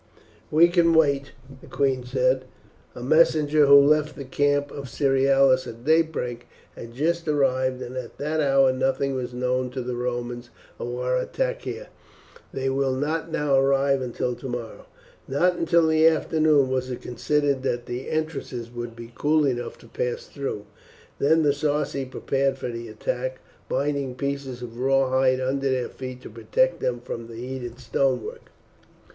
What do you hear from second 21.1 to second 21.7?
Then the